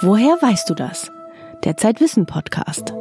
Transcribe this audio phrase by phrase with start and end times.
[0.00, 1.10] Woher weißt du das?
[1.64, 2.94] Der Zeitwissen Podcast.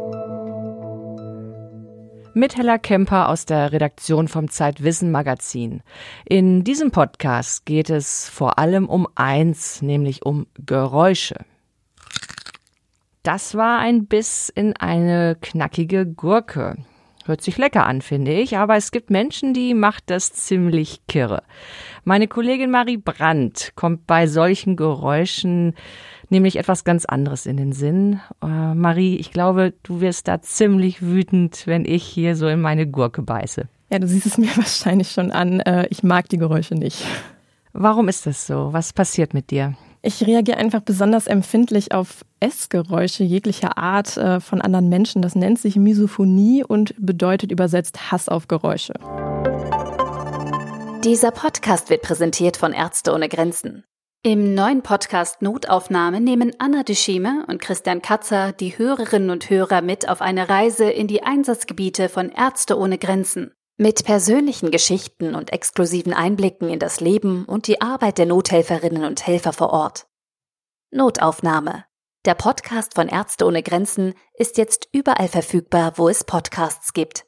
[2.33, 5.83] Mit Hella Kemper aus der Redaktion vom Zeitwissen Magazin.
[6.25, 11.45] In diesem Podcast geht es vor allem um eins, nämlich um Geräusche.
[13.21, 16.77] Das war ein Biss in eine knackige Gurke.
[17.27, 21.43] Hört sich lecker an, finde ich, aber es gibt Menschen, die macht das ziemlich kirre.
[22.05, 25.75] Meine Kollegin Marie Brandt kommt bei solchen Geräuschen
[26.29, 28.19] nämlich etwas ganz anderes in den Sinn.
[28.41, 32.87] Äh, Marie, ich glaube, du wirst da ziemlich wütend, wenn ich hier so in meine
[32.87, 33.67] Gurke beiße.
[33.89, 35.59] Ja, du siehst es mir wahrscheinlich schon an.
[35.61, 37.05] Äh, ich mag die Geräusche nicht.
[37.73, 38.73] Warum ist das so?
[38.73, 39.75] Was passiert mit dir?
[40.01, 45.21] Ich reagiere einfach besonders empfindlich auf Essgeräusche jeglicher Art äh, von anderen Menschen.
[45.21, 48.93] Das nennt sich Misophonie und bedeutet übersetzt Hass auf Geräusche.
[51.03, 53.83] Dieser Podcast wird präsentiert von Ärzte ohne Grenzen.
[54.23, 60.09] Im neuen Podcast Notaufnahme nehmen Anna Deschime und Christian Katzer die Hörerinnen und Hörer mit
[60.09, 63.53] auf eine Reise in die Einsatzgebiete von Ärzte ohne Grenzen.
[63.77, 69.25] Mit persönlichen Geschichten und exklusiven Einblicken in das Leben und die Arbeit der Nothelferinnen und
[69.25, 70.07] Helfer vor Ort.
[70.89, 71.85] Notaufnahme.
[72.25, 77.26] Der Podcast von Ärzte ohne Grenzen ist jetzt überall verfügbar, wo es Podcasts gibt.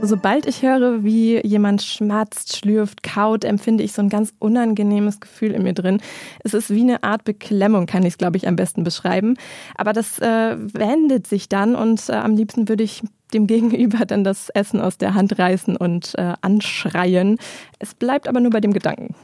[0.00, 5.52] Sobald ich höre, wie jemand schmatzt, schlürft, kaut, empfinde ich so ein ganz unangenehmes Gefühl
[5.52, 6.00] in mir drin.
[6.44, 9.36] Es ist wie eine Art Beklemmung, kann ich es, glaube ich, am besten beschreiben.
[9.74, 13.02] Aber das äh, wendet sich dann und äh, am liebsten würde ich
[13.34, 17.38] dem Gegenüber dann das Essen aus der Hand reißen und äh, anschreien.
[17.78, 19.14] Es bleibt aber nur bei dem Gedanken.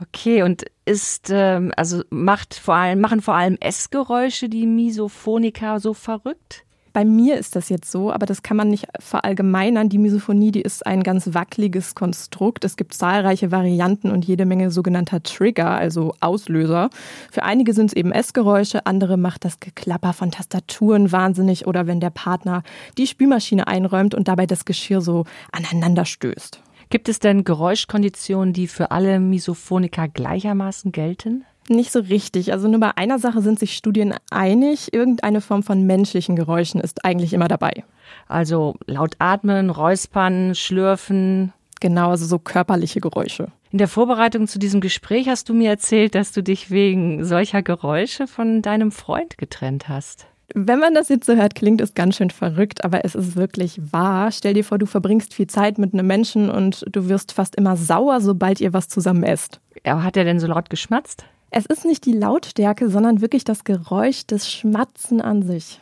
[0.00, 5.94] Okay, und ist, ähm, also macht vor allem, machen vor allem Essgeräusche die Misophoniker so
[5.94, 6.64] verrückt?
[6.92, 9.88] Bei mir ist das jetzt so, aber das kann man nicht verallgemeinern.
[9.88, 12.64] Die Misophonie, die ist ein ganz wackeliges Konstrukt.
[12.64, 16.90] Es gibt zahlreiche Varianten und jede Menge sogenannter Trigger, also Auslöser.
[17.30, 22.00] Für einige sind es eben Essgeräusche, andere macht das Geklapper von Tastaturen wahnsinnig oder wenn
[22.00, 22.62] der Partner
[22.98, 26.60] die Spülmaschine einräumt und dabei das Geschirr so aneinander stößt.
[26.90, 31.46] Gibt es denn Geräuschkonditionen, die für alle Misophoniker gleichermaßen gelten?
[31.68, 32.52] Nicht so richtig.
[32.52, 34.92] Also nur bei einer Sache sind sich Studien einig.
[34.92, 37.84] Irgendeine Form von menschlichen Geräuschen ist eigentlich immer dabei.
[38.28, 41.52] Also laut atmen, räuspern, schlürfen.
[41.80, 43.48] Genau, also so körperliche Geräusche.
[43.70, 47.62] In der Vorbereitung zu diesem Gespräch hast du mir erzählt, dass du dich wegen solcher
[47.62, 50.26] Geräusche von deinem Freund getrennt hast.
[50.54, 53.80] Wenn man das jetzt so hört, klingt es ganz schön verrückt, aber es ist wirklich
[53.90, 54.30] wahr.
[54.30, 57.76] Stell dir vor, du verbringst viel Zeit mit einem Menschen und du wirst fast immer
[57.76, 59.60] sauer, sobald ihr was zusammen esst.
[59.86, 61.24] Ja, hat er denn so laut geschmatzt?
[61.54, 65.80] Es ist nicht die Lautstärke, sondern wirklich das Geräusch des Schmatzen an sich.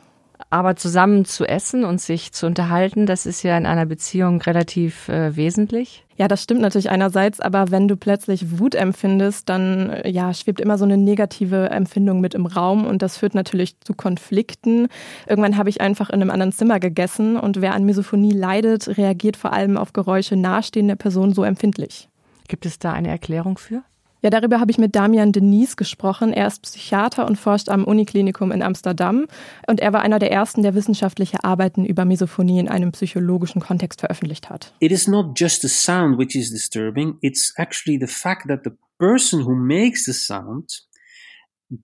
[0.52, 5.08] Aber zusammen zu essen und sich zu unterhalten, das ist ja in einer Beziehung relativ
[5.08, 6.04] äh, wesentlich.
[6.16, 10.60] Ja, das stimmt natürlich einerseits, aber wenn du plötzlich Wut empfindest, dann äh, ja, schwebt
[10.60, 14.88] immer so eine negative Empfindung mit im Raum und das führt natürlich zu Konflikten.
[15.28, 19.36] Irgendwann habe ich einfach in einem anderen Zimmer gegessen und wer an Misophonie leidet, reagiert
[19.36, 22.08] vor allem auf Geräusche nahestehender Personen so empfindlich.
[22.48, 23.84] Gibt es da eine Erklärung für?
[24.22, 26.32] Ja, darüber habe ich mit Damian Denise gesprochen.
[26.32, 29.26] Er ist Psychiater und forscht am Uniklinikum in Amsterdam.
[29.66, 34.00] Und er war einer der ersten, der wissenschaftliche Arbeiten über Misophonie in einem psychologischen Kontext
[34.00, 34.74] veröffentlicht hat.
[34.80, 38.72] It is not just the sound which is disturbing, it's actually the fact that the
[38.98, 40.68] person who makes the sound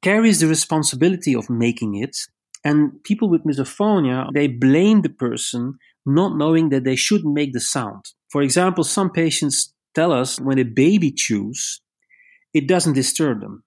[0.03, 2.27] carries the responsibility of making it.
[2.65, 7.61] And people with misophonia, they blame the person not knowing that they shouldn't make the
[7.61, 8.05] sound.
[8.29, 11.81] For example, some patients tell us when a baby chews,
[12.56, 13.62] it doesn't disturb them.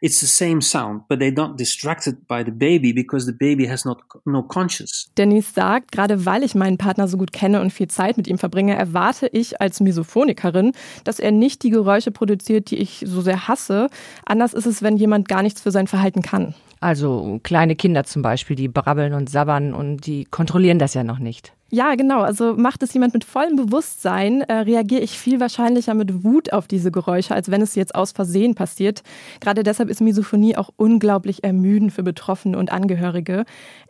[0.00, 3.86] It's the same sound, but they're not distracted by the baby because the baby has
[3.86, 5.08] not no conscious.
[5.16, 8.36] Denise sagt, gerade weil ich meinen Partner so gut kenne und viel Zeit mit ihm
[8.36, 10.72] verbringe, erwarte ich als Misophonikerin,
[11.04, 13.88] dass er nicht die Geräusche produziert, die ich so sehr hasse.
[14.26, 16.54] Anders ist es, wenn jemand gar nichts für sein Verhalten kann.
[16.80, 21.18] Also kleine Kinder zum Beispiel, die brabbeln und sabbern und die kontrollieren das ja noch
[21.18, 21.54] nicht.
[21.74, 22.20] Ja, genau.
[22.20, 26.68] Also macht es jemand mit vollem Bewusstsein, äh, reagiere ich viel wahrscheinlicher mit Wut auf
[26.68, 29.02] diese Geräusche, als wenn es jetzt aus Versehen passiert.
[29.40, 33.44] Gerade deshalb ist Misophonie auch unglaublich ermüdend für Betroffene und Angehörige.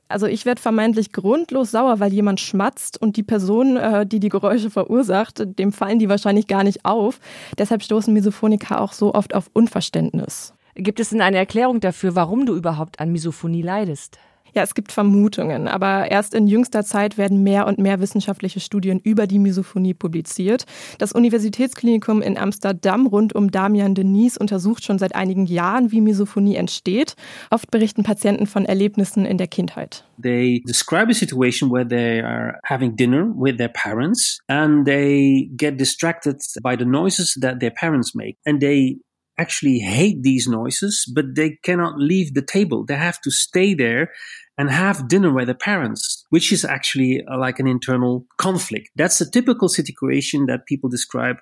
[0.09, 4.31] Also ich werde vermeintlich grundlos sauer, weil jemand schmatzt und die Person, äh, die die
[4.31, 7.21] Geräusche verursacht, dem fallen die wahrscheinlich gar nicht auf.
[7.59, 10.55] Deshalb stoßen Misophoniker auch so oft auf Unverständnis.
[10.75, 14.19] Gibt es denn eine Erklärung dafür, warum du überhaupt an Misophonie leidest?
[14.55, 19.01] Ja, es gibt Vermutungen, aber erst in jüngster Zeit werden mehr und mehr wissenschaftliche Studien
[19.01, 20.65] über die Misophonie publiziert.
[20.99, 26.55] Das Universitätsklinikum in Amsterdam rund um Damian Denise untersucht schon seit einigen Jahren, wie Misophonie
[26.55, 27.17] entsteht.
[27.51, 30.05] Oft berichten Patienten von Erlebnissen in der Kindheit.
[30.23, 35.81] They describe a situation where they are having dinner with their parents and they get
[35.81, 39.01] distracted by the noises that their parents make and they
[39.37, 42.85] actually hate these noises, but they cannot leave the table.
[42.85, 44.11] They have to stay there
[44.57, 48.91] and have dinner with their parents, which is actually uh, like an internal conflict.
[48.97, 51.37] That's a typical situation that people describe.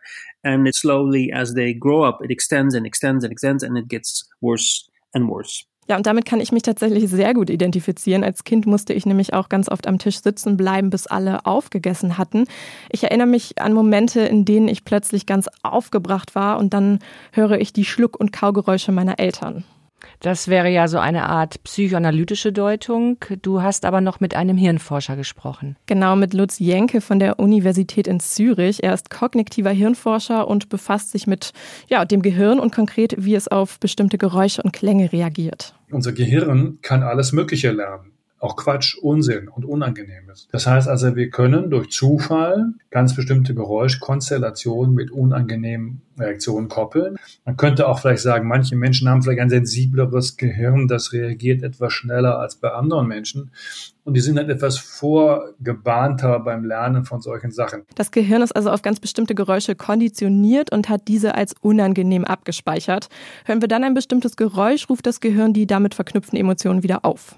[0.45, 3.89] And it slowly, as they grow up, it extends and extends and extends and it
[3.89, 5.65] gets worse and worse.
[5.89, 8.23] Ja, und damit kann ich mich tatsächlich sehr gut identifizieren.
[8.23, 12.19] Als Kind musste ich nämlich auch ganz oft am Tisch sitzen bleiben, bis alle aufgegessen
[12.19, 12.45] hatten.
[12.91, 17.01] Ich erinnere mich an Momente, in denen ich plötzlich ganz aufgebracht war und dann
[17.33, 19.65] höre ich die Schluck- und Kaugeräusche meiner Eltern.
[20.21, 23.19] Das wäre ja so eine Art psychoanalytische Deutung.
[23.43, 25.77] Du hast aber noch mit einem Hirnforscher gesprochen.
[25.87, 28.83] Genau, mit Lutz Jenke von der Universität in Zürich.
[28.83, 31.53] Er ist kognitiver Hirnforscher und befasst sich mit
[31.89, 35.75] ja, dem Gehirn und konkret, wie es auf bestimmte Geräusche und Klänge reagiert.
[35.91, 38.12] Unser Gehirn kann alles Mögliche lernen
[38.43, 40.49] auch Quatsch, Unsinn und Unangenehmes.
[40.51, 47.17] Das heißt also, wir können durch Zufall ganz bestimmte Geräuschkonstellationen mit unangenehmen Reaktionen koppeln.
[47.45, 51.93] Man könnte auch vielleicht sagen, manche Menschen haben vielleicht ein sensibleres Gehirn, das reagiert etwas
[51.93, 53.53] schneller als bei anderen Menschen.
[54.05, 57.83] Und die sind dann etwas vorgebahnter beim Lernen von solchen Sachen.
[57.95, 63.09] Das Gehirn ist also auf ganz bestimmte Geräusche konditioniert und hat diese als unangenehm abgespeichert.
[63.45, 67.37] Hören wir dann ein bestimmtes Geräusch, ruft das Gehirn die damit verknüpften Emotionen wieder auf.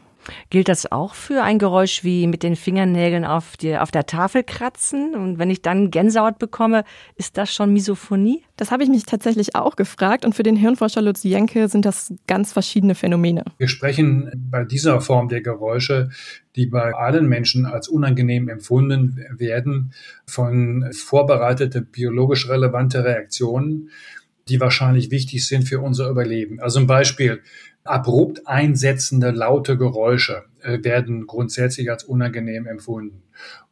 [0.51, 4.43] Gilt das auch für ein Geräusch wie mit den Fingernägeln auf, die, auf der Tafel
[4.43, 5.15] kratzen?
[5.15, 6.85] Und wenn ich dann Gänsehaut bekomme,
[7.17, 8.43] ist das schon Misophonie?
[8.57, 10.25] Das habe ich mich tatsächlich auch gefragt.
[10.25, 13.45] Und für den Hirnforscher Lutz Jenke sind das ganz verschiedene Phänomene.
[13.59, 16.11] Wir sprechen bei dieser Form der Geräusche,
[16.57, 19.93] die bei allen Menschen als unangenehm empfunden werden,
[20.27, 23.91] von vorbereitete biologisch relevante Reaktionen,
[24.49, 26.61] die wahrscheinlich wichtig sind für unser Überleben.
[26.61, 27.41] Also ein Beispiel
[27.85, 33.23] abrupt einsetzende laute Geräusche äh, werden grundsätzlich als unangenehm empfunden.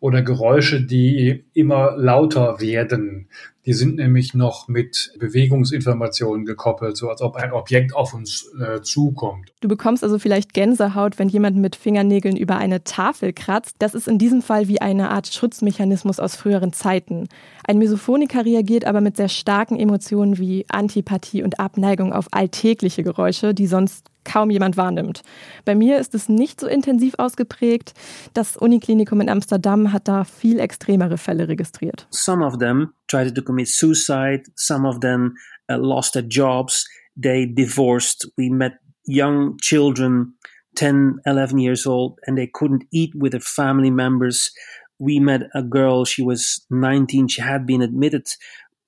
[0.00, 3.29] Oder Geräusche, die immer lauter werden.
[3.64, 8.82] Die sind nämlich noch mit Bewegungsinformationen gekoppelt, so als ob ein Objekt auf uns äh,
[8.82, 9.53] zukommt.
[9.61, 13.76] Du bekommst also vielleicht Gänsehaut, wenn jemand mit Fingernägeln über eine Tafel kratzt.
[13.79, 17.29] Das ist in diesem Fall wie eine Art Schutzmechanismus aus früheren Zeiten.
[17.65, 23.55] Ein Mesophoniker reagiert aber mit sehr starken Emotionen wie Antipathie und Abneigung auf alltägliche Geräusche,
[23.55, 25.23] die sonst kaum jemand wahrnimmt.
[25.65, 27.95] Bei mir ist es nicht so intensiv ausgeprägt.
[28.35, 32.07] Das Uniklinikum in Amsterdam hat da viel extremere Fälle registriert.
[32.11, 35.35] Some of them tried to commit suicide, some of them
[35.71, 36.87] uh, lost their jobs,
[37.21, 38.29] they divorced.
[38.37, 38.75] We met
[39.05, 40.35] young children
[40.77, 44.51] 10, 11 years old and they couldn't eat with their family members.
[44.99, 48.27] We met a girl, she was 19, she had been admitted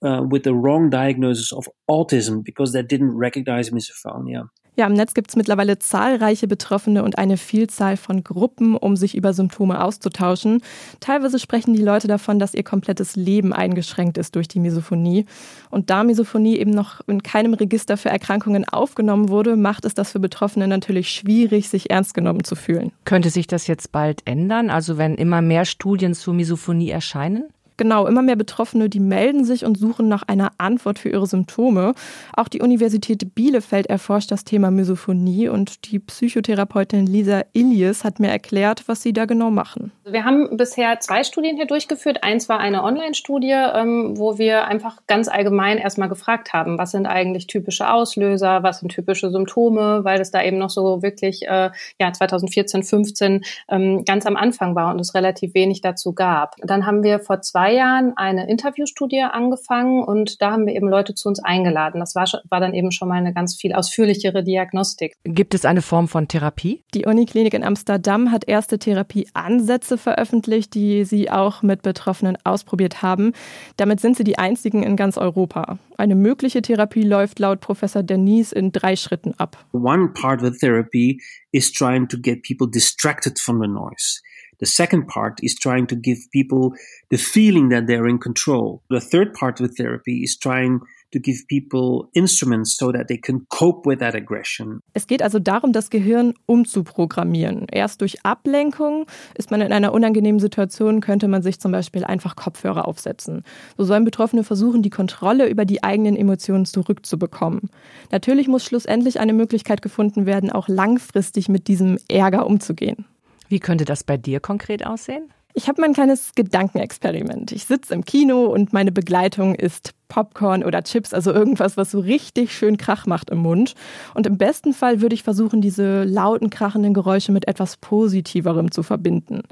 [0.05, 4.49] uh, with the wrong diagnosis of autism because they didn't recognize misophonia.
[4.77, 9.17] Ja, im Netz gibt es mittlerweile zahlreiche Betroffene und eine Vielzahl von Gruppen, um sich
[9.17, 10.63] über Symptome auszutauschen.
[10.99, 15.27] Teilweise sprechen die Leute davon, dass ihr komplettes Leben eingeschränkt ist durch die Misophonie.
[15.71, 20.11] Und da Misophonie eben noch in keinem Register für Erkrankungen aufgenommen wurde, macht es das
[20.11, 22.91] für Betroffene natürlich schwierig, sich ernst genommen zu fühlen.
[23.05, 24.71] Könnte sich das jetzt bald ändern?
[24.71, 27.45] Also wenn immer mehr Studien zur Misophonie erscheinen?
[27.77, 31.95] Genau, immer mehr Betroffene, die melden sich und suchen nach einer Antwort für ihre Symptome.
[32.37, 38.29] Auch die Universität Bielefeld erforscht das Thema Misophonie und die Psychotherapeutin Lisa Ilies hat mir
[38.29, 39.91] erklärt, was sie da genau machen.
[40.05, 42.23] Wir haben bisher zwei Studien hier durchgeführt.
[42.23, 47.07] Eins war eine Online-Studie, ähm, wo wir einfach ganz allgemein erstmal gefragt haben, was sind
[47.07, 51.71] eigentlich typische Auslöser, was sind typische Symptome, weil es da eben noch so wirklich äh,
[52.01, 56.55] ja 2014, 15 ähm, ganz am Anfang war und es relativ wenig dazu gab.
[56.63, 60.87] Dann haben wir vor zwei zwei Jahren eine Interviewstudie angefangen und da haben wir eben
[60.87, 61.99] Leute zu uns eingeladen.
[61.99, 65.15] Das war, war dann eben schon mal eine ganz viel ausführlichere Diagnostik.
[65.25, 66.83] Gibt es eine Form von Therapie?
[66.93, 73.33] Die Uniklinik in Amsterdam hat erste Therapieansätze veröffentlicht, die sie auch mit Betroffenen ausprobiert haben.
[73.79, 75.79] Damit sind sie die einzigen in ganz Europa.
[75.97, 79.57] Eine mögliche Therapie läuft laut Professor Denise in drei Schritten ab.
[79.73, 81.19] One part of the therapy
[81.51, 84.21] is trying to get people distracted from the noise.
[84.59, 86.77] The second part is trying to give people
[87.11, 88.83] the feeling that they're in control.
[88.89, 90.81] The third part of therapy is trying
[91.15, 94.81] to give people instruments so that they can cope with that aggression.
[94.93, 97.67] Es geht also darum, das Gehirn umzuprogrammieren.
[97.71, 99.07] Erst durch Ablenkung
[99.37, 103.45] ist man in einer unangenehmen Situation, könnte man sich zum Beispiel einfach Kopfhörer aufsetzen.
[103.79, 107.71] So sollen Betroffene versuchen, die Kontrolle über die eigenen Emotionen zurückzubekommen.
[108.11, 113.07] Natürlich muss schlussendlich eine Möglichkeit gefunden werden, auch langfristig mit diesem Ärger umzugehen.
[113.49, 115.33] Wie könnte das bei dir konkret aussehen?
[115.57, 117.53] Ich habe mein kleines Gedankenexperiment.
[117.53, 122.01] Ich sitze im Kino und meine Begleitung ist Popcorn oder Chips, also irgendwas, was so
[122.01, 123.75] richtig schön Krach macht im Mund.
[124.15, 128.83] Und im besten Fall würde ich versuchen, diese lauten, krachenden Geräusche mit etwas Positiverem zu
[128.83, 129.43] verbinden.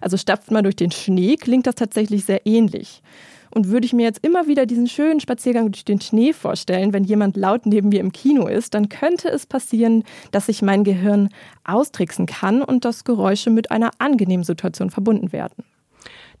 [0.00, 3.02] Also stapft man durch den Schnee, klingt das tatsächlich sehr ähnlich.
[3.50, 7.04] Und würde ich mir jetzt immer wieder diesen schönen Spaziergang durch den Schnee vorstellen, wenn
[7.04, 11.30] jemand laut neben mir im Kino ist, dann könnte es passieren, dass sich mein Gehirn
[11.64, 15.64] austricksen kann und dass Geräusche mit einer angenehmen Situation verbunden werden.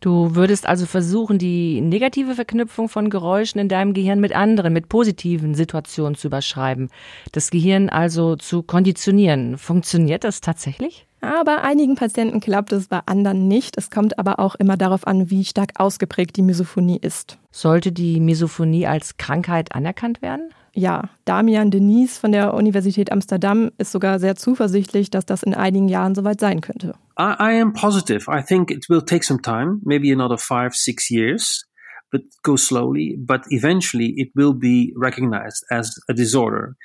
[0.00, 4.88] Du würdest also versuchen, die negative Verknüpfung von Geräuschen in deinem Gehirn mit anderen, mit
[4.88, 6.88] positiven Situationen zu überschreiben.
[7.32, 9.58] Das Gehirn also zu konditionieren.
[9.58, 11.06] Funktioniert das tatsächlich?
[11.22, 13.76] Ja, bei einigen Patienten klappt es, bei anderen nicht.
[13.76, 17.38] Es kommt aber auch immer darauf an, wie stark ausgeprägt die Misophonie ist.
[17.50, 20.50] Sollte die Misophonie als Krankheit anerkannt werden?
[20.72, 25.88] Ja, Damian Denise von der Universität Amsterdam ist sogar sehr zuversichtlich, dass das in einigen
[25.88, 26.94] Jahren soweit sein könnte.
[27.18, 28.30] I, I am positive.
[28.30, 31.66] I think it will take some time, maybe another five, six years,
[32.12, 33.16] but go slowly.
[33.18, 36.76] But eventually, it will be recognized as a disorder.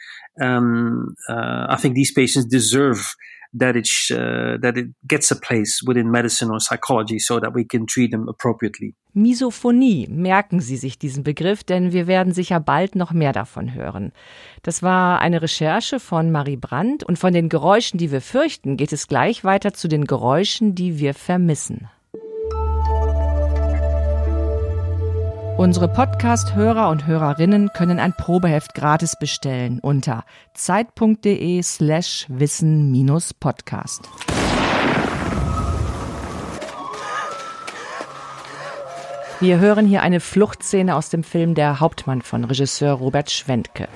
[0.42, 3.16] Um, uh, I think these patients deserve
[3.58, 7.66] that it uh, that it gets a place within medicine or psychology, so that we
[7.66, 8.94] can treat them appropriately.
[9.14, 14.12] Misophonie, merken Sie sich diesen Begriff, denn wir werden sicher bald noch mehr davon hören.
[14.62, 18.92] Das war eine Recherche von Marie Brandt und von den Geräuschen, die wir fürchten, geht
[18.92, 21.90] es gleich weiter zu den Geräuschen, die wir vermissen.
[25.58, 34.02] Unsere Podcast-Hörer und Hörerinnen können ein Probeheft gratis bestellen unter zeit.de slash wissen-podcast.
[39.40, 43.88] Wir hören hier eine Fluchtszene aus dem Film Der Hauptmann von Regisseur Robert Schwentke.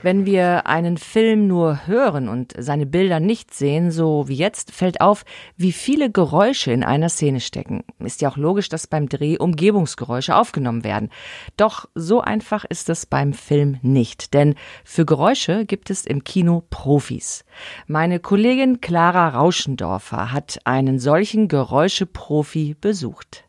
[0.00, 5.00] Wenn wir einen Film nur hören und seine Bilder nicht sehen, so wie jetzt, fällt
[5.00, 5.24] auf,
[5.56, 7.82] wie viele Geräusche in einer Szene stecken.
[7.98, 11.10] Ist ja auch logisch, dass beim Dreh Umgebungsgeräusche aufgenommen werden.
[11.56, 16.62] Doch so einfach ist es beim Film nicht, denn für Geräusche gibt es im Kino
[16.70, 17.44] Profis.
[17.88, 23.48] Meine Kollegin Clara Rauschendorfer hat einen solchen Geräuscheprofi besucht.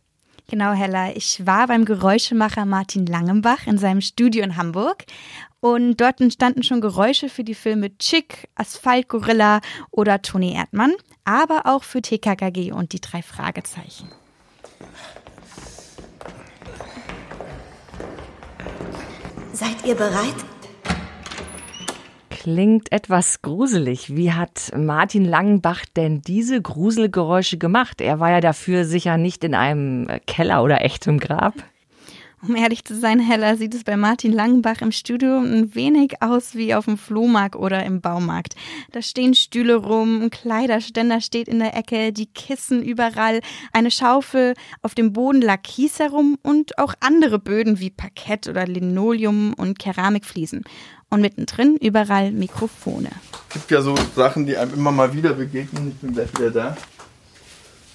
[0.50, 1.12] Genau, Hella.
[1.12, 5.06] Ich war beim Geräuschemacher Martin Langenbach in seinem Studio in Hamburg
[5.62, 9.62] und dort entstanden schon Geräusche für die Filme Chick, Asphalt Gorilla
[9.92, 10.94] oder Toni Erdmann,
[11.26, 14.10] aber auch für TKKG und die drei Fragezeichen.
[19.54, 20.36] Seid ihr bereit?
[22.30, 24.16] Klingt etwas gruselig.
[24.16, 28.00] Wie hat Martin Langenbach denn diese Gruselgeräusche gemacht?
[28.00, 31.56] Er war ja dafür sicher nicht in einem Keller oder echtem Grab.
[32.42, 36.56] Um ehrlich zu sein, Hella, sieht es bei Martin Langenbach im Studio ein wenig aus
[36.56, 38.56] wie auf dem Flohmarkt oder im Baumarkt.
[38.94, 43.42] Da stehen Stühle rum, ein Kleiderständer steht in der Ecke, die Kissen überall,
[43.74, 48.66] eine Schaufel, auf dem Boden lag Kies herum und auch andere Böden wie Parkett oder
[48.66, 50.64] Linoleum und Keramikfliesen.
[51.10, 53.10] Und mittendrin überall Mikrofone.
[53.50, 55.90] Es gibt ja so Sachen, die einem immer mal wieder begegnen.
[55.90, 56.78] Ich bin gleich wieder da.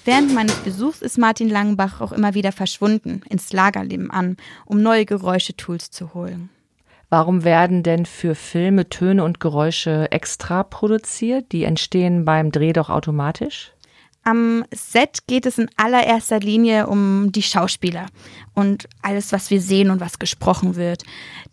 [0.05, 5.03] Während meines Besuchs ist Martin Langenbach auch immer wieder verschwunden, ins Lagerleben an, um neue
[5.03, 6.51] Geräuschetools zu holen.
[7.09, 11.51] Warum werden denn für Filme Töne und Geräusche extra produziert?
[11.51, 13.71] Die entstehen beim Dreh doch automatisch?
[14.23, 18.05] Am Set geht es in allererster Linie um die Schauspieler
[18.53, 21.01] und alles, was wir sehen und was gesprochen wird.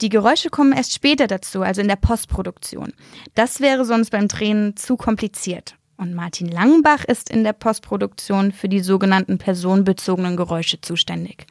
[0.03, 2.93] Die Geräusche kommen erst später dazu, also in der Postproduktion.
[3.35, 5.75] Das wäre sonst beim Drehen zu kompliziert.
[6.03, 11.47] Und Martin Langenbach ist in der Postproduktion für die sogenannten personenbezogenen Geräusche zuständig.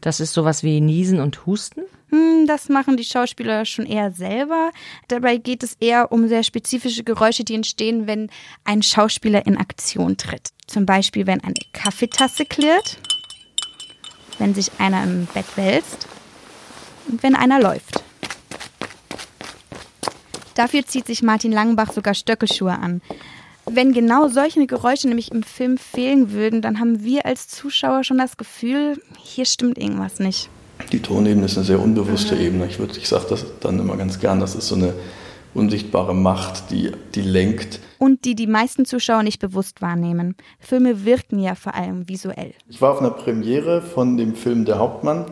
[0.00, 1.82] Das ist sowas wie Niesen und Husten?
[2.10, 4.70] Hm, das machen die Schauspieler schon eher selber.
[5.08, 8.30] Dabei geht es eher um sehr spezifische Geräusche, die entstehen, wenn
[8.62, 10.50] ein Schauspieler in Aktion tritt.
[10.68, 12.98] Zum Beispiel, wenn eine Kaffeetasse klirrt,
[14.38, 16.06] wenn sich einer im Bett wälzt
[17.08, 18.04] und wenn einer läuft.
[20.54, 23.00] Dafür zieht sich Martin Langenbach sogar Stöckelschuhe an.
[23.70, 28.18] Wenn genau solche Geräusche nämlich im Film fehlen würden, dann haben wir als Zuschauer schon
[28.18, 30.48] das Gefühl, hier stimmt irgendwas nicht.
[30.92, 32.66] Die Tonebene ist eine sehr unbewusste Ebene.
[32.66, 34.94] Ich, würde, ich sage das dann immer ganz gern, das ist so eine
[35.54, 37.80] unsichtbare Macht, die, die lenkt.
[37.98, 40.36] Und die die meisten Zuschauer nicht bewusst wahrnehmen.
[40.60, 42.52] Filme wirken ja vor allem visuell.
[42.68, 45.26] Ich war auf einer Premiere von dem Film Der Hauptmann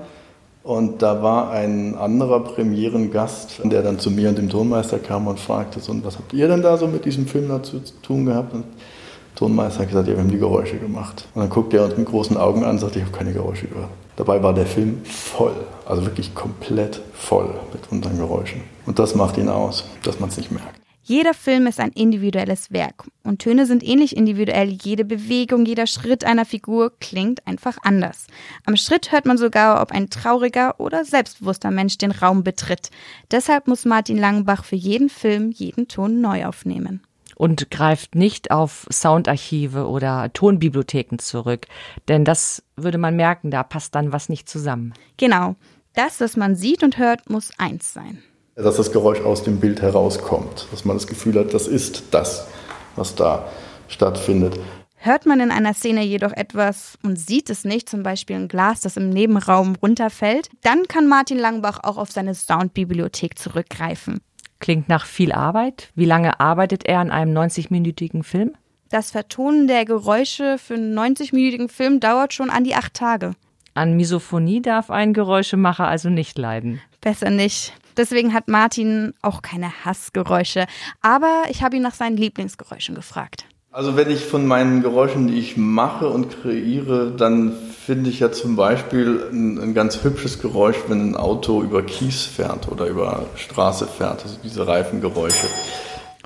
[0.67, 5.39] und da war ein anderer Premierengast, der dann zu mir und dem Tonmeister kam und
[5.39, 8.53] fragte, so, was habt ihr denn da so mit diesem Film dazu zu tun gehabt?
[8.53, 11.29] Und der Tonmeister hat gesagt, ja, wir haben die Geräusche gemacht.
[11.35, 13.69] Und dann guckte er uns mit großen Augen an und sagte, ich habe keine Geräusche
[13.69, 13.91] gehört.
[14.17, 15.55] Dabei war der Film voll,
[15.87, 18.63] also wirklich komplett voll mit unseren Geräuschen.
[18.87, 20.86] Und das macht ihn aus, dass man es nicht merkt.
[21.09, 24.71] Jeder Film ist ein individuelles Werk und Töne sind ähnlich individuell.
[24.71, 28.27] Jede Bewegung, jeder Schritt einer Figur klingt einfach anders.
[28.65, 32.91] Am Schritt hört man sogar, ob ein trauriger oder selbstbewusster Mensch den Raum betritt.
[33.31, 37.03] Deshalb muss Martin Langenbach für jeden Film jeden Ton neu aufnehmen.
[37.37, 41.67] und greift nicht auf Soundarchive oder Tonbibliotheken zurück,
[42.09, 44.93] denn das würde man merken, da passt dann was nicht zusammen.
[45.19, 45.55] Genau.
[45.95, 48.23] Das, was man sieht und hört, muss eins sein.
[48.59, 52.49] Dass das Geräusch aus dem Bild herauskommt, dass man das Gefühl hat, das ist das,
[52.97, 53.51] was da
[53.87, 54.59] stattfindet.
[54.97, 58.81] Hört man in einer Szene jedoch etwas und sieht es nicht, zum Beispiel ein Glas,
[58.81, 64.23] das im Nebenraum runterfällt, dann kann Martin Langbach auch auf seine Soundbibliothek zurückgreifen.
[64.59, 65.91] Klingt nach viel Arbeit.
[65.95, 68.55] Wie lange arbeitet er an einem 90-minütigen Film?
[68.89, 73.33] Das Vertonen der Geräusche für einen 90-minütigen Film dauert schon an die acht Tage.
[73.75, 76.81] An Misophonie darf ein Geräuschemacher also nicht leiden.
[77.01, 77.73] Besser nicht.
[77.97, 80.67] Deswegen hat Martin auch keine Hassgeräusche.
[81.01, 83.47] Aber ich habe ihn nach seinen Lieblingsgeräuschen gefragt.
[83.71, 88.33] Also wenn ich von meinen Geräuschen, die ich mache und kreiere, dann finde ich ja
[88.33, 93.27] zum Beispiel ein, ein, ganz hübsches Geräusch, wenn ein Auto über Kies fährt oder über
[93.37, 94.23] Straße fährt.
[94.23, 95.47] Also diese Reifengeräusche.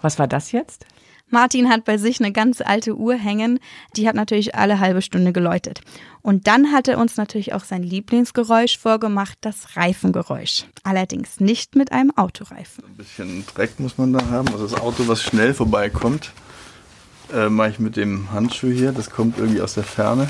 [0.00, 0.86] Was war das jetzt?
[1.30, 3.60] Martin hat bei sich eine ganz alte Uhr hängen,
[3.96, 5.80] die hat natürlich alle halbe Stunde geläutet.
[6.22, 10.66] Und dann hat er uns natürlich auch sein Lieblingsgeräusch vorgemacht, das Reifengeräusch.
[10.82, 12.84] Allerdings nicht mit einem Autoreifen.
[12.84, 16.32] Ein bisschen Dreck muss man da haben, also das Auto, was schnell vorbeikommt,
[17.32, 20.28] äh, mache ich mit dem Handschuh hier, das kommt irgendwie aus der Ferne.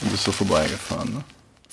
[0.00, 1.24] Und ist so vorbeigefahren, ne?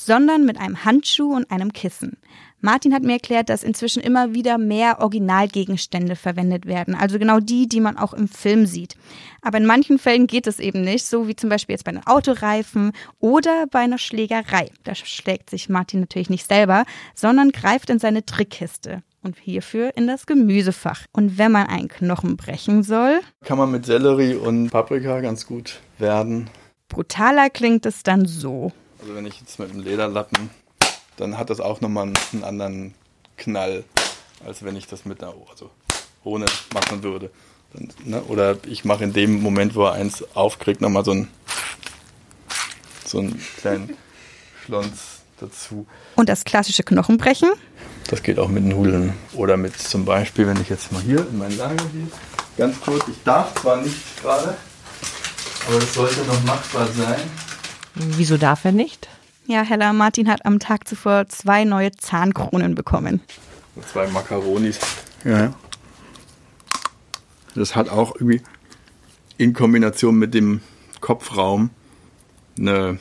[0.05, 2.17] Sondern mit einem Handschuh und einem Kissen.
[2.63, 7.67] Martin hat mir erklärt, dass inzwischen immer wieder mehr Originalgegenstände verwendet werden, also genau die,
[7.67, 8.96] die man auch im Film sieht.
[9.41, 12.05] Aber in manchen Fällen geht es eben nicht, so wie zum Beispiel jetzt bei einem
[12.05, 14.70] Autoreifen oder bei einer Schlägerei.
[14.84, 20.05] Da schlägt sich Martin natürlich nicht selber, sondern greift in seine Trickkiste und hierfür in
[20.05, 21.05] das Gemüsefach.
[21.12, 25.79] Und wenn man einen Knochen brechen soll, kann man mit Sellerie und Paprika ganz gut
[25.98, 26.50] werden.
[26.89, 28.72] Brutaler klingt es dann so.
[29.01, 30.51] Also wenn ich jetzt mit einem Lederlappen,
[31.17, 32.93] dann hat das auch nochmal einen anderen
[33.36, 33.84] Knall,
[34.46, 35.72] als wenn ich das mit einer, also
[36.24, 37.31] ohne machen würde.
[37.74, 38.22] Dann, ne?
[38.24, 41.29] Oder ich mache in dem Moment, wo er eins aufkriegt, nochmal so einen,
[43.04, 43.97] so einen kleinen
[44.63, 45.88] Schlons dazu.
[46.15, 47.49] Und das klassische Knochenbrechen?
[48.08, 49.13] Das geht auch mit Nudeln.
[49.34, 52.08] Oder mit zum Beispiel, wenn ich jetzt mal hier in mein Lager gehe,
[52.56, 54.56] ganz kurz, ich darf zwar nicht gerade,
[55.67, 57.19] aber es sollte noch machbar sein.
[57.95, 59.08] Wieso darf er nicht?
[59.47, 63.21] Ja, Hella, Martin hat am Tag zuvor zwei neue Zahnkronen bekommen.
[63.75, 64.80] Und zwei Makaronis.
[65.23, 65.54] Ja.
[67.56, 68.41] Das hat auch irgendwie
[69.38, 70.62] in Kombination mit dem
[71.01, 71.71] Kopfraum
[72.58, 72.99] eine,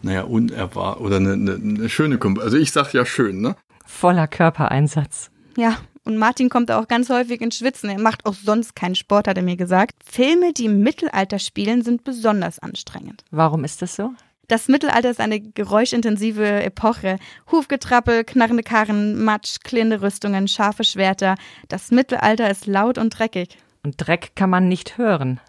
[0.00, 2.52] naja, unerwartet oder eine, eine, eine schöne Kombination.
[2.52, 3.56] Also ich sag ja schön, ne?
[3.84, 5.30] Voller Körpereinsatz.
[5.56, 7.90] Ja, und Martin kommt auch ganz häufig ins Schwitzen.
[7.90, 9.94] Er macht auch sonst keinen Sport, hat er mir gesagt.
[10.04, 13.22] Filme, die im Mittelalter spielen, sind besonders anstrengend.
[13.30, 14.12] Warum ist das so?
[14.48, 17.18] Das Mittelalter ist eine geräuschintensive Epoche.
[17.50, 21.36] Hufgetrappel, knarrende Karren, Matsch, klirrende Rüstungen, scharfe Schwerter.
[21.68, 23.56] Das Mittelalter ist laut und dreckig.
[23.84, 25.40] Und Dreck kann man nicht hören.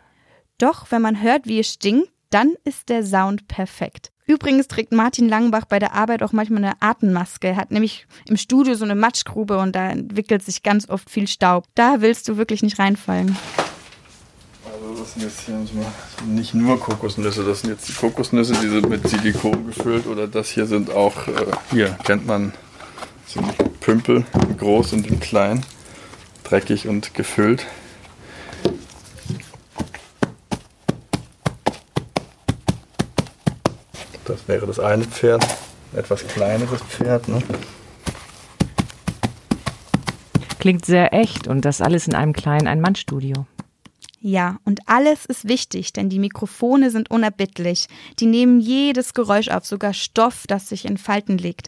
[0.58, 4.12] Doch, wenn man hört, wie es stinkt, dann ist der Sound perfekt.
[4.26, 7.50] Übrigens trägt Martin Langenbach bei der Arbeit auch manchmal eine Atemmaske.
[7.50, 11.28] Er hat nämlich im Studio so eine Matschgrube und da entwickelt sich ganz oft viel
[11.28, 11.66] Staub.
[11.76, 13.36] Da willst du wirklich nicht reinfallen.
[15.04, 15.60] Das sind jetzt hier
[16.26, 20.48] nicht nur Kokosnüsse, das sind jetzt die Kokosnüsse, die sind mit Silikon gefüllt oder das
[20.48, 22.54] hier sind auch, äh, hier kennt man
[23.26, 23.42] so
[23.82, 24.24] Pümpel,
[24.58, 25.66] groß und in klein,
[26.46, 27.66] dreckig und gefüllt.
[34.24, 35.46] Das wäre das eine Pferd,
[35.94, 37.28] etwas kleineres Pferd.
[37.28, 37.44] Ne?
[40.60, 43.46] Klingt sehr echt und das alles in einem kleinen Ein-Mann-Studio.
[44.26, 47.88] Ja, und alles ist wichtig, denn die Mikrofone sind unerbittlich.
[48.22, 51.68] Die nehmen jedes Geräusch auf, sogar Stoff, das sich in Falten legt.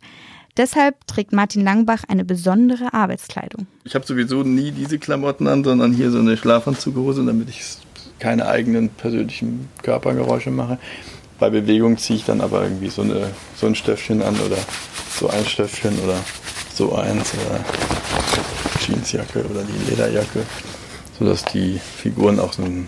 [0.56, 3.68] Deshalb trägt Martin Langbach eine besondere Arbeitskleidung.
[3.84, 7.62] Ich habe sowieso nie diese Klamotten an, sondern hier so eine Schlafanzughose, damit ich
[8.20, 10.80] keine eigenen persönlichen Körpergeräusche mache.
[11.38, 14.58] Bei Bewegung ziehe ich dann aber irgendwie so, eine, so ein Stöffchen an oder
[15.10, 16.24] so ein Stöffchen oder
[16.74, 17.60] so eins oder
[18.80, 20.46] Jeansjacke oder die Lederjacke
[21.18, 22.88] sodass die Figuren auch so einen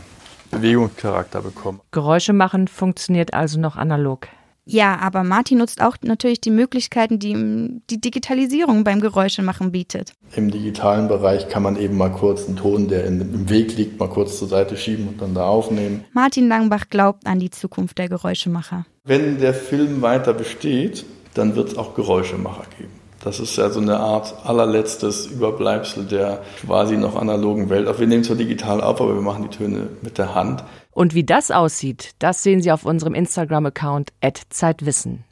[0.52, 1.82] Bewegungscharakter bekommen.
[1.92, 4.28] Geräusche machen funktioniert also noch analog.
[4.70, 10.12] Ja, aber Martin nutzt auch natürlich die Möglichkeiten, die die Digitalisierung beim Geräuschemachen bietet.
[10.36, 14.10] Im digitalen Bereich kann man eben mal kurz einen Ton, der im Weg liegt, mal
[14.10, 16.04] kurz zur Seite schieben und dann da aufnehmen.
[16.12, 18.86] Martin Langbach glaubt an die Zukunft der Geräuschemacher.
[19.06, 22.92] Wenn der Film weiter besteht, dann wird es auch Geräuschemacher geben.
[23.24, 27.88] Das ist ja so eine Art allerletztes Überbleibsel der quasi noch analogen Welt.
[27.88, 30.64] Auch wir nehmen zwar digital auf, aber wir machen die Töne mit der Hand.
[30.92, 34.14] Und wie das aussieht, das sehen Sie auf unserem Instagram-Account
[34.50, 35.24] Zeitwissen.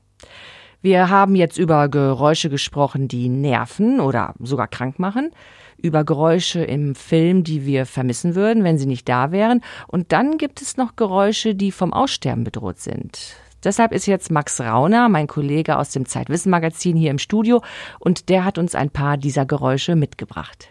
[0.82, 5.32] Wir haben jetzt über Geräusche gesprochen, die nerven oder sogar krank machen,
[5.78, 10.38] über Geräusche im Film, die wir vermissen würden, wenn sie nicht da wären, und dann
[10.38, 13.36] gibt es noch Geräusche, die vom Aussterben bedroht sind.
[13.65, 17.63] Deshalb ist jetzt Max Rauner, mein Kollege aus dem Zeitwissen Magazin, hier im Studio
[17.99, 20.69] und der hat uns ein paar dieser Geräusche mitgebracht.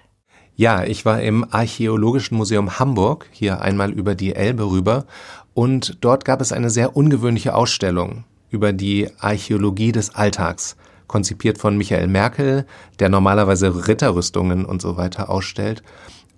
[0.54, 5.06] Ja, ich war im Archäologischen Museum Hamburg, hier einmal über die Elbe rüber,
[5.52, 10.76] und dort gab es eine sehr ungewöhnliche Ausstellung über die Archäologie des Alltags,
[11.08, 12.66] konzipiert von Michael Merkel,
[13.00, 15.82] der normalerweise Ritterrüstungen und so weiter ausstellt.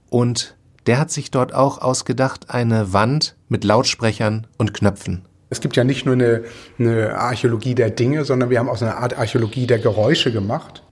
[0.09, 5.27] Und der hat sich dort auch ausgedacht, eine Wand mit Lautsprechern und Knöpfen.
[5.49, 6.45] Es gibt ja nicht nur eine,
[6.79, 10.83] eine Archäologie der Dinge, sondern wir haben auch so eine Art Archäologie der Geräusche gemacht.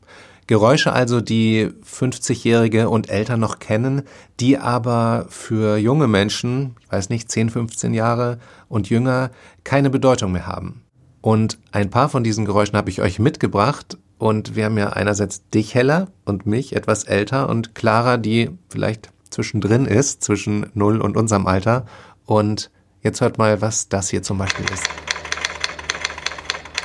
[0.47, 4.03] Geräusche also, die 50-Jährige und älter noch kennen,
[4.41, 8.39] die aber für junge Menschen, ich weiß nicht, 10, 15 Jahre
[8.69, 9.31] und jünger,
[9.65, 10.83] keine Bedeutung mehr haben.
[11.23, 13.97] Und ein paar von diesen Geräuschen habe ich euch mitgebracht.
[14.19, 19.09] Und wir haben ja einerseits dich, Heller, und mich, etwas älter, und Clara, die vielleicht
[19.31, 21.87] zwischendrin ist, zwischen null und unserem Alter.
[22.27, 22.71] Und
[23.05, 24.85] jetzt hört mal, was das hier zum Beispiel ist.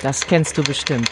[0.03, 1.09] Das kennst du bestimmt.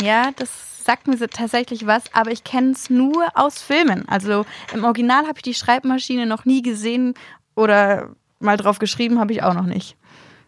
[0.00, 4.08] Ja, das sagt mir tatsächlich was, aber ich kenne es nur aus Filmen.
[4.08, 7.14] Also im Original habe ich die Schreibmaschine noch nie gesehen
[7.54, 9.96] oder mal drauf geschrieben habe ich auch noch nicht.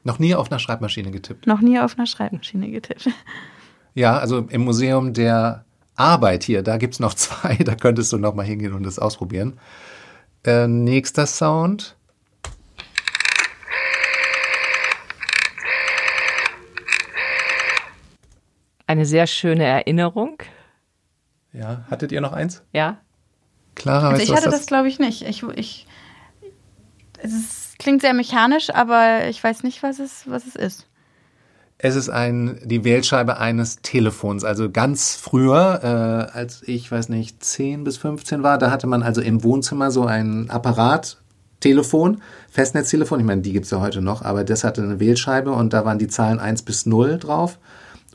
[0.02, 1.46] Noch nie auf einer Schreibmaschine getippt?
[1.46, 3.10] Noch nie auf einer Schreibmaschine getippt.
[3.94, 8.18] Ja, also im Museum der Arbeit hier, da gibt es noch zwei, da könntest du
[8.18, 9.58] noch mal hingehen und das ausprobieren.
[10.44, 11.96] Äh, nächster Sound.
[18.90, 20.38] Eine sehr schöne Erinnerung.
[21.52, 22.64] Ja, hattet ihr noch eins?
[22.72, 22.98] Ja.
[23.76, 25.22] Clara, also ich hatte das das, glaube ich, nicht.
[25.22, 25.86] Ich, ich,
[27.22, 30.88] es ist, klingt sehr mechanisch, aber ich weiß nicht, was es, was es ist.
[31.78, 34.42] Es ist ein, die Wählscheibe eines Telefons.
[34.42, 39.04] Also ganz früher, äh, als ich, weiß nicht, 10 bis 15 war, da hatte man
[39.04, 41.18] also im Wohnzimmer so ein Apparat,
[41.60, 43.20] Telefon, Festnetztelefon.
[43.20, 46.00] Ich meine, die gibt's ja heute noch, aber das hatte eine Wählscheibe und da waren
[46.00, 47.60] die Zahlen 1 bis 0 drauf.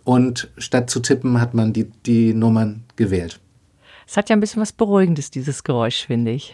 [0.06, 3.42] Und statt zu tippen, hat man die, die Nummern gewählt.
[4.08, 6.54] Es hat ja ein bisschen was Beruhigendes, dieses Geräusch, finde ich.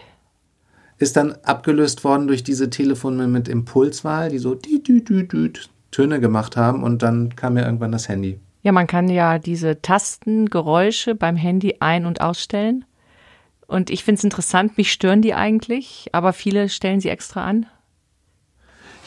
[0.98, 5.52] Ist dann abgelöst worden durch diese Telefone mit Impulswahl, die so die, die, die, die,
[5.90, 8.40] Töne gemacht haben und dann kam ja irgendwann das Handy.
[8.62, 12.84] Ja, man kann ja diese Tastengeräusche beim Handy ein- und ausstellen.
[13.66, 17.66] Und ich finde es interessant, mich stören die eigentlich, aber viele stellen sie extra an.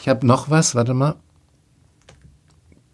[0.00, 1.16] Ich habe noch was, warte mal.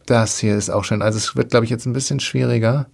[0.06, 1.02] Das hier ist auch schön.
[1.02, 2.86] Also es wird, glaube ich, jetzt ein bisschen schwieriger.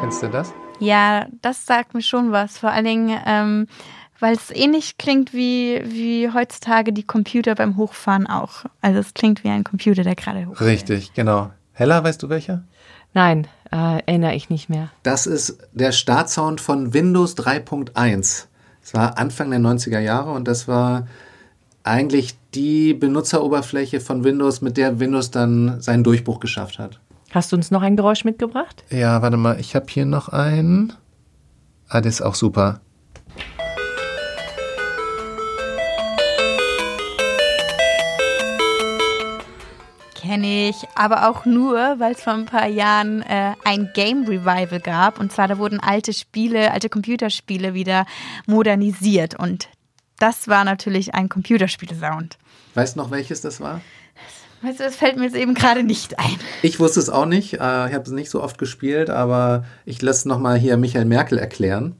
[0.00, 0.52] Kennst du das?
[0.80, 2.58] Ja, das sagt mir schon was.
[2.58, 3.66] Vor allen Dingen, ähm,
[4.18, 8.64] weil es ähnlich klingt wie, wie heutzutage die Computer beim Hochfahren auch.
[8.80, 10.68] Also es klingt wie ein Computer, der gerade hochfährt.
[10.68, 11.50] Richtig, genau.
[11.72, 12.64] Hella, weißt du welcher?
[13.14, 14.90] Nein, äh, erinnere ich nicht mehr.
[15.02, 18.46] Das ist der Startsound von Windows 3.1.
[18.82, 21.06] Das war Anfang der 90er Jahre und das war
[21.82, 27.00] eigentlich die Benutzeroberfläche von Windows, mit der Windows dann seinen Durchbruch geschafft hat.
[27.30, 28.84] Hast du uns noch ein Geräusch mitgebracht?
[28.90, 30.92] Ja, warte mal, ich habe hier noch einen.
[31.88, 32.80] Ah, das ist auch super.
[40.30, 44.78] Kenne ich, aber auch nur, weil es vor ein paar Jahren äh, ein Game Revival
[44.78, 45.18] gab.
[45.18, 48.06] Und zwar, da wurden alte Spiele, alte Computerspiele wieder
[48.46, 49.36] modernisiert.
[49.36, 49.68] Und
[50.20, 52.38] das war natürlich ein Computerspiele-Sound.
[52.74, 53.80] Weißt du noch, welches das war?
[54.62, 56.38] Weißt du, das fällt mir jetzt eben gerade nicht ein.
[56.62, 57.54] Ich wusste es auch nicht.
[57.54, 61.38] Äh, ich habe es nicht so oft gespielt, aber ich lasse nochmal hier Michael Merkel
[61.38, 61.96] erklären.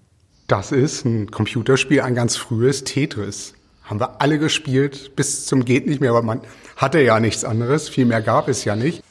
[0.46, 3.54] Das ist ein Computerspiel, ein ganz frühes Tetris.
[3.90, 6.40] Haben wir alle gespielt, bis zum geht nicht mehr, aber man
[6.76, 7.88] hatte ja nichts anderes.
[7.88, 9.02] Viel mehr gab es ja nicht.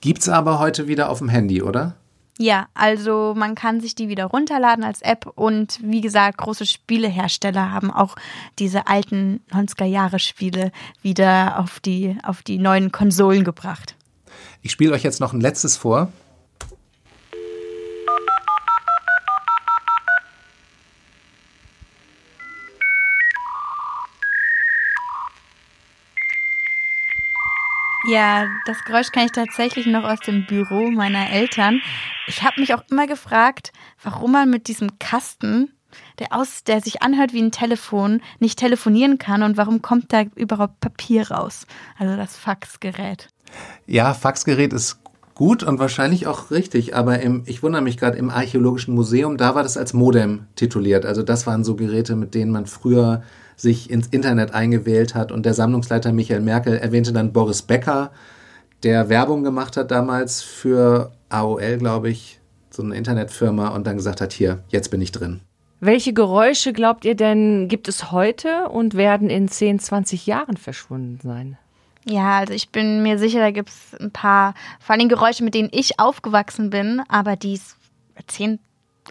[0.00, 1.96] Gibt's aber heute wieder auf dem Handy, oder?
[2.38, 7.72] Ja, also man kann sich die wieder runterladen als App und wie gesagt, große Spielehersteller
[7.72, 8.16] haben auch
[8.58, 13.96] diese alten 90er Jahre Spiele wieder auf die, auf die neuen Konsolen gebracht.
[14.62, 16.10] Ich spiele euch jetzt noch ein letztes vor.
[28.08, 31.80] Ja, das Geräusch kann ich tatsächlich noch aus dem Büro meiner Eltern.
[32.28, 35.72] Ich habe mich auch immer gefragt, warum man mit diesem Kasten,
[36.20, 40.22] der aus, der sich anhört wie ein Telefon, nicht telefonieren kann und warum kommt da
[40.36, 41.66] überhaupt Papier raus?
[41.98, 43.28] Also das Faxgerät.
[43.86, 45.00] Ja, Faxgerät ist
[45.34, 49.56] gut und wahrscheinlich auch richtig, aber im, ich wundere mich gerade im Archäologischen Museum, da
[49.56, 51.04] war das als Modem tituliert.
[51.04, 53.22] Also das waren so Geräte, mit denen man früher
[53.56, 55.32] sich ins Internet eingewählt hat.
[55.32, 58.10] Und der Sammlungsleiter Michael Merkel erwähnte dann Boris Becker,
[58.82, 62.40] der Werbung gemacht hat damals für AOL, glaube ich,
[62.70, 65.40] so eine Internetfirma und dann gesagt hat, hier, jetzt bin ich drin.
[65.80, 71.18] Welche Geräusche glaubt ihr denn gibt es heute und werden in 10, 20 Jahren verschwunden
[71.22, 71.58] sein?
[72.08, 75.54] Ja, also ich bin mir sicher, da gibt es ein paar, vor allem Geräusche, mit
[75.54, 77.76] denen ich aufgewachsen bin, aber die es
[78.28, 78.60] zehn,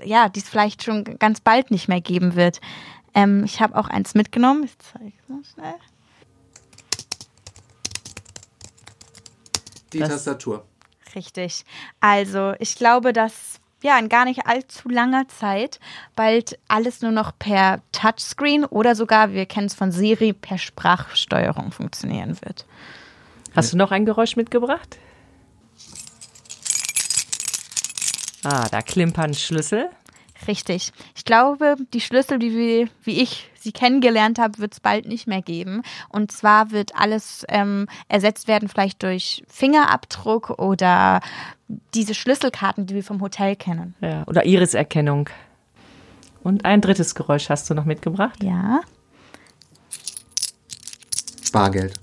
[0.04, 2.62] ja, die es vielleicht schon ganz bald nicht mehr geben wird.
[3.16, 4.66] Ähm, ich habe auch eins mitgenommen.
[4.66, 5.76] Ich zeige es mal schnell.
[9.94, 10.66] Die das, Tastatur.
[11.16, 11.64] Richtig.
[12.02, 15.80] Also ich glaube, dass ja in gar nicht allzu langer Zeit
[16.16, 21.72] bald alles nur noch per Touchscreen oder sogar, wir kennen es von Siri, per Sprachsteuerung
[21.72, 22.66] funktionieren wird.
[23.56, 24.98] Hast du noch ein Geräusch mitgebracht?
[28.44, 29.90] Ah, da klimpern Schlüssel.
[30.48, 30.92] Richtig.
[31.16, 35.28] Ich glaube, die Schlüssel, die wir, wie ich sie kennengelernt habe, wird es bald nicht
[35.28, 35.82] mehr geben.
[36.10, 41.22] Und zwar wird alles ähm, ersetzt werden, vielleicht durch Fingerabdruck oder
[41.94, 43.96] diese Schlüsselkarten, die wir vom Hotel kennen.
[44.02, 45.30] Ja, oder Iriserkennung.
[46.44, 48.44] Und ein drittes Geräusch hast du noch mitgebracht?
[48.44, 48.82] Ja.
[51.52, 51.98] Bargeld.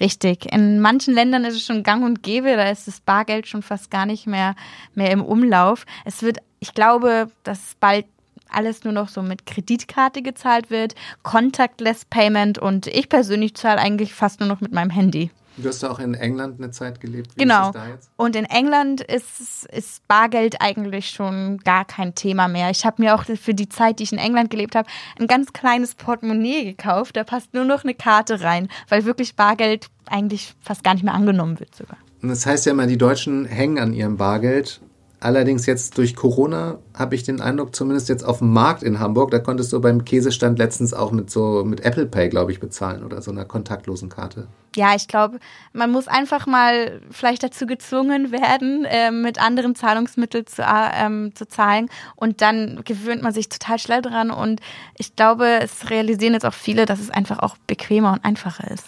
[0.00, 0.52] Richtig.
[0.52, 3.90] In manchen Ländern ist es schon gang und gäbe, da ist das Bargeld schon fast
[3.90, 4.54] gar nicht mehr,
[4.94, 5.86] mehr im Umlauf.
[6.04, 8.06] Es wird, ich glaube, dass bald
[8.50, 14.14] alles nur noch so mit Kreditkarte gezahlt wird, Contactless Payment und ich persönlich zahle eigentlich
[14.14, 15.30] fast nur noch mit meinem Handy.
[15.58, 17.32] Du hast auch in England eine Zeit gelebt.
[17.34, 17.72] Wie genau.
[18.16, 22.70] Und in England ist, ist Bargeld eigentlich schon gar kein Thema mehr.
[22.70, 25.52] Ich habe mir auch für die Zeit, die ich in England gelebt habe, ein ganz
[25.52, 27.16] kleines Portemonnaie gekauft.
[27.16, 31.14] Da passt nur noch eine Karte rein, weil wirklich Bargeld eigentlich fast gar nicht mehr
[31.14, 31.98] angenommen wird sogar.
[32.22, 34.80] Und das heißt ja immer, die Deutschen hängen an ihrem Bargeld
[35.20, 39.32] Allerdings jetzt durch Corona habe ich den Eindruck, zumindest jetzt auf dem Markt in Hamburg,
[39.32, 43.02] da konntest du beim Käsestand letztens auch mit so mit Apple Pay, glaube ich, bezahlen
[43.02, 44.46] oder so einer kontaktlosen Karte.
[44.76, 45.40] Ja, ich glaube,
[45.72, 51.34] man muss einfach mal vielleicht dazu gezwungen werden, äh, mit anderen Zahlungsmitteln zu, äh, ähm,
[51.34, 54.60] zu zahlen und dann gewöhnt man sich total schnell dran und
[54.96, 58.84] ich glaube, es realisieren jetzt auch viele, dass es einfach auch bequemer und einfacher ist.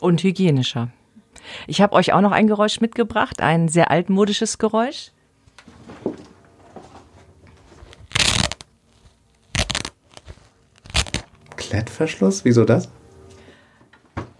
[0.00, 0.88] Und hygienischer.
[1.66, 5.10] Ich habe euch auch noch ein Geräusch mitgebracht, ein sehr altmodisches Geräusch.
[11.68, 12.44] Klettverschluss?
[12.44, 12.88] Wieso das?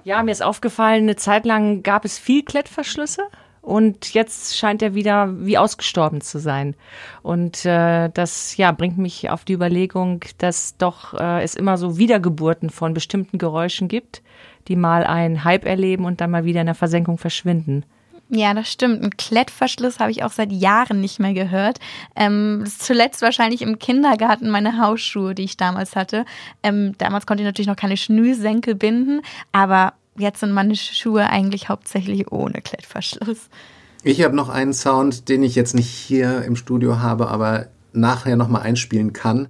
[0.04, 3.22] Ja, mir ist aufgefallen, eine Zeit lang gab es viel Klettverschlüsse
[3.62, 6.76] und jetzt scheint er wieder wie ausgestorben zu sein.
[7.22, 11.96] Und äh, das ja bringt mich auf die Überlegung, dass doch äh, es immer so
[11.96, 14.22] Wiedergeburten von bestimmten Geräuschen gibt,
[14.68, 17.84] die mal einen Hype erleben und dann mal wieder in der Versenkung verschwinden.
[18.30, 19.02] Ja, das stimmt.
[19.02, 21.78] Ein Klettverschluss habe ich auch seit Jahren nicht mehr gehört.
[22.16, 26.24] Ähm, zuletzt wahrscheinlich im Kindergarten meine Hausschuhe, die ich damals hatte.
[26.62, 29.20] Ähm, damals konnte ich natürlich noch keine Schnürsenkel binden,
[29.52, 33.48] aber jetzt sind meine Schuhe eigentlich hauptsächlich ohne Klettverschluss.
[34.02, 38.36] Ich habe noch einen Sound, den ich jetzt nicht hier im Studio habe, aber nachher
[38.36, 39.48] nochmal einspielen kann.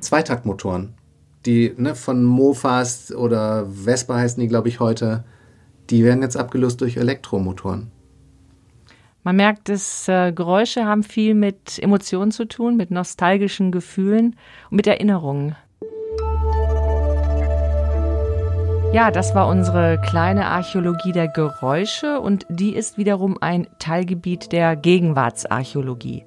[0.00, 0.94] Zweitaktmotoren
[1.46, 5.24] die ne, von Mofas oder Vespa heißen die, glaube ich, heute,
[5.90, 7.90] die werden jetzt abgelöst durch Elektromotoren.
[9.24, 14.36] Man merkt, dass äh, Geräusche haben viel mit Emotionen zu tun, mit nostalgischen Gefühlen
[14.70, 15.54] und mit Erinnerungen.
[18.92, 24.76] Ja, das war unsere kleine Archäologie der Geräusche und die ist wiederum ein Teilgebiet der
[24.76, 26.24] Gegenwartsarchäologie.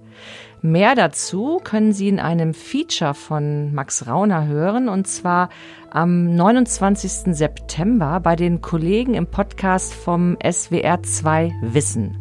[0.66, 5.50] Mehr dazu können Sie in einem Feature von Max Rauner hören und zwar
[5.92, 7.36] am 29.
[7.36, 12.18] September bei den Kollegen im Podcast vom SWR 2 Wissen.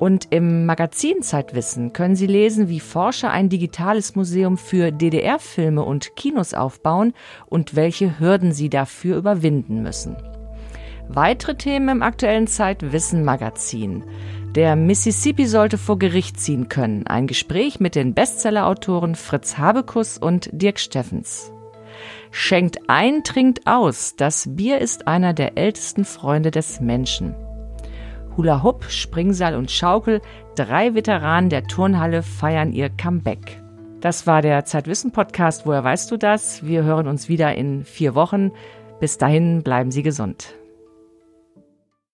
[0.00, 6.16] Und im Magazin Zeitwissen können Sie lesen, wie Forscher ein digitales Museum für DDR-Filme und
[6.16, 7.12] Kinos aufbauen
[7.46, 10.16] und welche Hürden sie dafür überwinden müssen.
[11.08, 14.02] Weitere Themen im aktuellen Zeitwissen Magazin.
[14.54, 17.06] Der Mississippi sollte vor Gericht ziehen können.
[17.06, 21.50] Ein Gespräch mit den Bestsellerautoren Fritz Habekus und Dirk Steffens.
[22.30, 24.14] Schenkt ein, trinkt aus.
[24.16, 27.34] Das Bier ist einer der ältesten Freunde des Menschen.
[28.36, 30.20] Hula Hoop, Springseil und Schaukel,
[30.54, 33.58] drei Veteranen der Turnhalle feiern ihr Comeback.
[34.02, 35.64] Das war der Zeitwissen Podcast.
[35.64, 36.66] Woher weißt du das?
[36.66, 38.50] Wir hören uns wieder in vier Wochen.
[39.00, 40.54] Bis dahin bleiben Sie gesund.